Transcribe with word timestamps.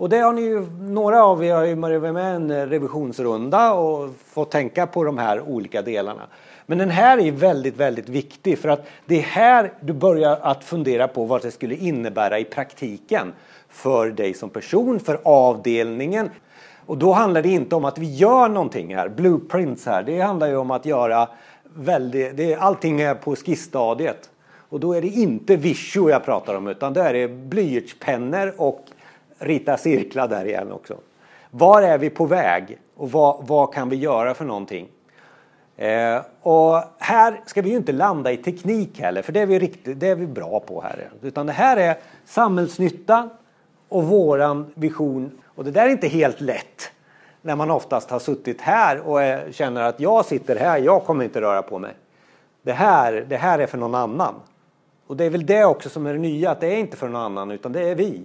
Och 0.00 0.08
det 0.08 0.18
har 0.18 0.32
ni 0.32 0.42
ju, 0.42 0.66
några 0.80 1.24
av 1.24 1.44
er 1.44 1.54
har 1.54 1.64
ju 1.64 1.74
varit 1.74 2.02
med 2.02 2.36
en 2.36 2.50
eh, 2.50 2.66
revisionsrunda 2.66 3.72
och 3.72 4.10
fått 4.26 4.50
tänka 4.50 4.86
på 4.86 5.04
de 5.04 5.18
här 5.18 5.40
olika 5.40 5.82
delarna. 5.82 6.22
Men 6.66 6.78
den 6.78 6.90
här 6.90 7.18
är 7.18 7.32
väldigt, 7.32 7.76
väldigt 7.76 8.08
viktig 8.08 8.58
för 8.58 8.68
att 8.68 8.86
det 9.06 9.18
är 9.18 9.22
här 9.22 9.72
du 9.80 9.92
börjar 9.92 10.38
att 10.42 10.64
fundera 10.64 11.08
på 11.08 11.24
vad 11.24 11.42
det 11.42 11.50
skulle 11.50 11.74
innebära 11.74 12.38
i 12.38 12.44
praktiken 12.44 13.32
för 13.68 14.10
dig 14.10 14.34
som 14.34 14.50
person, 14.50 15.00
för 15.00 15.20
avdelningen. 15.24 16.30
Och 16.86 16.98
då 16.98 17.12
handlar 17.12 17.42
det 17.42 17.48
inte 17.48 17.76
om 17.76 17.84
att 17.84 17.98
vi 17.98 18.14
gör 18.14 18.48
någonting 18.48 18.96
här, 18.96 19.08
blueprints 19.08 19.86
här. 19.86 20.02
Det 20.02 20.20
handlar 20.20 20.48
ju 20.48 20.56
om 20.56 20.70
att 20.70 20.86
göra 20.86 21.28
väldigt, 21.74 22.36
det 22.36 22.52
är, 22.52 22.58
allting 22.58 23.00
är 23.00 23.14
på 23.14 23.36
skissstadiet. 23.36 24.30
Och 24.68 24.80
då 24.80 24.92
är 24.92 25.02
det 25.02 25.08
inte 25.08 25.56
visio 25.56 26.10
jag 26.10 26.24
pratar 26.24 26.54
om 26.54 26.68
utan 26.68 26.92
då 26.92 27.00
är 27.00 27.12
det 27.12 27.28
blyertspennor 27.28 28.54
och 28.56 28.86
rita 29.40 29.76
cirklar 29.76 30.28
där 30.28 30.44
igen 30.44 30.72
också. 30.72 30.96
Var 31.50 31.82
är 31.82 31.98
vi 31.98 32.10
på 32.10 32.26
väg 32.26 32.78
och 32.96 33.10
vad, 33.10 33.46
vad 33.46 33.74
kan 33.74 33.88
vi 33.88 33.96
göra 33.96 34.34
för 34.34 34.44
någonting? 34.44 34.88
Eh, 35.76 36.22
och 36.42 36.82
här 36.98 37.40
ska 37.46 37.62
vi 37.62 37.70
ju 37.70 37.76
inte 37.76 37.92
landa 37.92 38.32
i 38.32 38.36
teknik 38.36 39.00
heller 39.00 39.22
för 39.22 39.32
det 39.32 39.40
är 39.40 39.46
vi, 39.46 39.58
riktigt, 39.58 40.00
det 40.00 40.08
är 40.08 40.14
vi 40.14 40.26
bra 40.26 40.60
på 40.60 40.80
här. 40.80 41.08
Utan 41.22 41.46
det 41.46 41.52
här 41.52 41.76
är 41.76 41.96
samhällsnytta 42.24 43.28
och 43.88 44.04
våran 44.04 44.72
vision. 44.74 45.30
Och 45.44 45.64
det 45.64 45.70
där 45.70 45.86
är 45.86 45.88
inte 45.88 46.08
helt 46.08 46.40
lätt 46.40 46.92
när 47.42 47.56
man 47.56 47.70
oftast 47.70 48.10
har 48.10 48.18
suttit 48.18 48.60
här 48.60 49.00
och 49.00 49.22
är, 49.22 49.52
känner 49.52 49.82
att 49.82 50.00
jag 50.00 50.24
sitter 50.24 50.56
här, 50.56 50.78
jag 50.78 51.04
kommer 51.04 51.24
inte 51.24 51.40
röra 51.40 51.62
på 51.62 51.78
mig. 51.78 51.94
Det 52.62 52.72
här, 52.72 53.26
det 53.28 53.36
här 53.36 53.58
är 53.58 53.66
för 53.66 53.78
någon 53.78 53.94
annan. 53.94 54.34
Och 55.06 55.16
det 55.16 55.24
är 55.24 55.30
väl 55.30 55.46
det 55.46 55.64
också 55.64 55.88
som 55.88 56.06
är 56.06 56.12
det 56.12 56.18
nya, 56.18 56.50
att 56.50 56.60
det 56.60 56.66
är 56.66 56.76
inte 56.76 56.96
för 56.96 57.08
någon 57.08 57.22
annan 57.22 57.50
utan 57.50 57.72
det 57.72 57.88
är 57.88 57.94
vi 57.94 58.22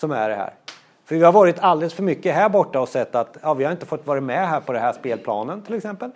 som 0.00 0.10
är 0.10 0.28
det 0.28 0.34
här. 0.34 0.52
För 1.04 1.16
vi 1.16 1.22
har 1.22 1.32
varit 1.32 1.58
alldeles 1.58 1.94
för 1.94 2.02
mycket 2.02 2.34
här 2.34 2.48
borta 2.48 2.80
och 2.80 2.88
sett 2.88 3.14
att 3.14 3.36
ja, 3.42 3.54
vi 3.54 3.64
har 3.64 3.72
inte 3.72 3.86
fått 3.86 4.06
vara 4.06 4.20
med 4.20 4.48
här 4.48 4.60
på 4.60 4.72
den 4.72 4.82
här 4.82 4.92
spelplanen 4.92 5.62
till 5.62 5.74
exempel. 5.74 6.10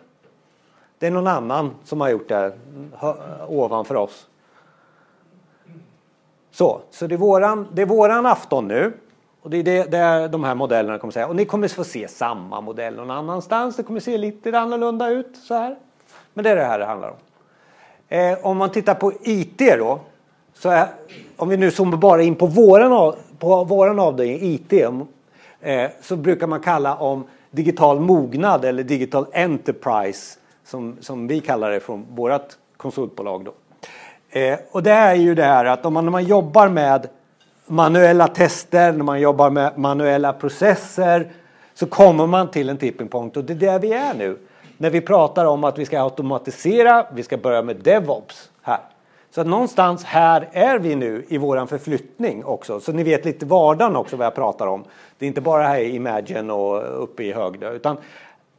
Det 0.98 1.06
är 1.06 1.11
någon 1.11 1.27
annan 1.27 1.70
som 1.84 2.00
har 2.00 2.09
gjort 2.09 2.28
det 2.28 2.53
ovanför 3.48 3.94
oss. 3.94 4.27
Så, 6.50 6.81
så 6.91 7.06
det 7.06 7.14
är 7.14 7.17
våran, 7.17 7.69
det 7.72 7.83
är 7.83 7.86
våran 7.86 8.27
afton 8.27 8.69
nu. 8.69 8.92
Och 9.42 9.50
det 9.50 9.56
är 9.56 9.62
det, 9.62 9.91
det 9.91 10.28
de 10.28 10.44
här 10.44 10.55
modellerna 10.55 10.98
kommer 10.98 11.12
säga. 11.12 11.27
Och 11.27 11.37
ni 11.37 11.44
kommer 11.44 11.69
få 11.69 11.84
se 11.84 12.09
samma 12.09 12.61
modell 12.61 12.94
någon 12.94 13.11
annanstans. 13.11 13.77
Det 13.77 13.83
kommer 13.83 14.00
se 14.00 14.19
lite 14.19 14.59
annorlunda 14.59 15.09
ut 15.09 15.37
så 15.37 15.55
här. 15.55 15.77
Men 16.34 16.44
det 16.44 16.50
är 16.50 16.56
det 16.56 16.64
här 16.64 16.78
det 16.78 16.84
handlar 16.84 17.09
om. 17.09 17.16
Eh, 18.09 18.39
om 18.47 18.56
man 18.56 18.70
tittar 18.70 18.94
på 18.94 19.12
IT 19.22 19.59
då. 19.59 20.00
Så 20.55 20.69
är, 20.69 20.87
om 21.37 21.48
vi 21.48 21.56
nu 21.56 21.70
zoomar 21.70 21.97
bara 21.97 22.22
in 22.22 22.34
på 22.34 22.47
våran, 22.47 23.14
på 23.39 23.65
våran 23.65 23.99
avdelning 23.99 24.39
IT. 24.43 24.73
Eh, 25.61 25.91
så 26.03 26.17
brukar 26.17 26.47
man 26.47 26.61
kalla 26.61 26.97
om 26.97 27.25
digital 27.51 28.01
mognad 28.01 28.65
eller 28.65 28.83
digital 28.83 29.27
enterprise. 29.33 30.39
Som, 30.67 30.97
som 31.01 31.27
vi 31.27 31.41
kallar 31.41 31.71
det 31.71 31.81
från 31.81 32.07
vårt 32.11 32.49
konsultbolag 32.77 33.45
då. 33.45 33.55
Eh, 34.41 34.59
och 34.71 34.83
det 34.83 34.91
är 34.91 35.15
ju 35.15 35.35
det 35.35 35.45
här 35.45 35.65
att 35.65 35.87
om 35.87 35.95
man, 35.95 36.05
när 36.05 36.12
man 36.12 36.25
jobbar 36.25 36.69
med 36.69 37.09
manuella 37.67 38.29
tester, 38.29 38.93
när 38.93 39.05
man 39.05 39.21
jobbar 39.21 39.51
med 39.51 39.79
manuella 39.79 40.33
processer 40.33 41.33
så 41.75 41.87
kommer 41.87 42.27
man 42.27 42.51
till 42.51 42.69
en 42.69 42.77
tipping 42.77 43.09
point 43.09 43.37
och 43.37 43.45
det 43.45 43.53
är 43.53 43.57
där 43.57 43.79
vi 43.79 43.93
är 43.93 44.15
nu. 44.15 44.39
När 44.77 44.91
vi 44.91 45.01
pratar 45.01 45.45
om 45.45 45.65
att 45.65 45.79
vi 45.79 45.85
ska 45.85 46.03
automatisera, 46.03 47.07
vi 47.12 47.23
ska 47.23 47.37
börja 47.37 47.62
med 47.62 47.77
DevOps 47.77 48.51
här. 48.62 48.81
Så 49.35 49.41
att 49.41 49.47
någonstans 49.47 50.05
här 50.05 50.49
är 50.53 50.79
vi 50.79 50.95
nu 50.95 51.25
i 51.29 51.39
våran 51.39 51.69
förflyttning 51.69 52.45
också. 52.45 52.81
Så 52.81 52.93
ni 52.93 53.03
vet 53.03 53.25
lite 53.25 53.47
vardagen 53.47 53.97
också 53.97 54.17
vad 54.17 54.27
jag 54.27 54.35
pratar 54.35 54.67
om. 54.67 54.85
Det 55.19 55.27
är 55.27 55.27
inte 55.27 55.41
bara 55.41 55.63
här 55.63 55.79
i 55.79 55.95
Imagine 55.95 56.51
och 56.51 57.03
uppe 57.03 57.23
i 57.23 57.33
Högdö 57.33 57.73
utan 57.73 57.97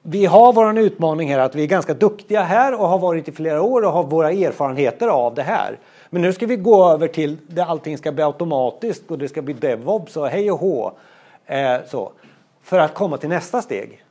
vi 0.02 0.26
har 0.26 0.54
vår 0.54 0.80
utmaning 0.80 1.32
här 1.32 1.40
att 1.40 1.56
vi 1.56 1.64
är 1.64 1.68
ganska 1.68 1.94
duktiga 1.94 2.42
här 2.42 2.82
och 2.82 2.88
har 2.88 3.00
varit 3.00 3.28
i 3.28 3.32
flera 3.32 3.62
år 3.62 3.86
och 3.86 3.92
har 3.92 4.04
våra 4.04 4.32
erfarenheter 4.32 5.08
av 5.08 5.34
det 5.34 5.44
här. 5.44 5.80
Men 6.10 6.22
nu 6.22 6.34
ska 6.34 6.46
vi 6.46 6.56
gå 6.56 6.92
över 6.92 7.08
till 7.08 7.38
där 7.48 7.66
allting 7.66 7.98
ska 7.98 8.12
bli 8.12 8.24
automatiskt 8.24 9.12
och 9.12 9.18
det 9.18 9.28
ska 9.28 9.42
bli 9.42 9.54
DevOps 9.54 10.18
och 10.18 10.28
hej 10.28 10.52
och 10.52 10.60
hå. 10.60 10.92
Eh, 11.46 11.78
så, 11.88 12.12
för 12.64 12.80
att 12.80 12.94
komma 12.94 13.18
till 13.18 13.30
nästa 13.30 13.62
steg. 13.62 14.04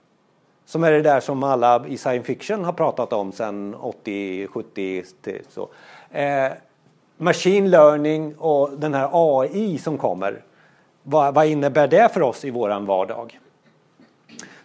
Som 0.66 0.84
är 0.84 0.92
det 0.92 1.02
där 1.02 1.20
som 1.20 1.42
alla 1.42 1.86
i 1.86 1.96
science 1.96 2.26
fiction 2.26 2.64
har 2.64 2.72
pratat 2.72 3.12
om 3.12 3.32
sedan 3.32 3.74
80, 3.74 4.46
70 4.46 5.04
så. 5.48 5.68
Eh, 6.10 6.52
machine 7.16 7.70
learning 7.70 8.34
och 8.38 8.70
den 8.78 8.94
här 8.94 9.08
AI 9.12 9.78
som 9.78 9.98
kommer. 9.98 10.42
Vad, 11.02 11.34
vad 11.34 11.46
innebär 11.46 11.88
det 11.88 12.08
för 12.14 12.22
oss 12.22 12.44
i 12.44 12.50
våran 12.50 12.86
vardag? 12.86 13.40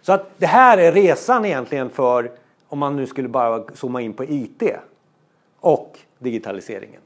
Så 0.02 0.12
att 0.12 0.30
det 0.38 0.46
här 0.46 0.78
är 0.78 0.92
resan 0.92 1.44
egentligen 1.44 1.90
för 1.90 2.30
om 2.68 2.78
man 2.78 2.96
nu 2.96 3.06
skulle 3.06 3.28
bara 3.28 3.64
zooma 3.74 4.00
in 4.00 4.12
på 4.12 4.24
IT 4.24 4.62
och 5.60 5.98
digitaliseringen. 6.18 7.00